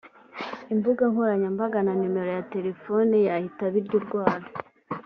imbuga 0.73 1.03
nkoranyambaga 1.11 1.77
na 1.85 1.93
nimero 1.99 2.29
ya 2.37 2.45
Telefone 2.53 3.15
yahitaga 3.27 3.67
abirya 3.77 3.95
urwara 3.99 4.45